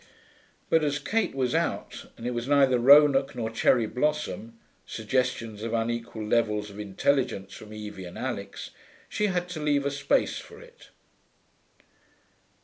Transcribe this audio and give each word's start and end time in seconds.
But, 0.67 0.83
as 0.83 0.97
Kate 0.97 1.35
was 1.35 1.53
out, 1.53 2.05
and 2.17 2.25
as 2.25 2.29
it 2.31 2.33
was 2.33 2.47
neither 2.47 2.79
Ronuk 2.79 3.35
nor 3.35 3.51
Cherry 3.51 3.85
Blossom 3.85 4.57
(suggestions 4.83 5.61
of 5.61 5.73
unequal 5.75 6.25
levels 6.25 6.71
of 6.71 6.79
intelligence 6.79 7.53
from 7.53 7.71
Evie 7.71 8.05
and 8.05 8.17
Alix), 8.17 8.71
she 9.07 9.27
had 9.27 9.47
to 9.49 9.59
leave 9.59 9.85
a 9.85 9.91
space 9.91 10.39
for 10.39 10.59
it. 10.59 10.89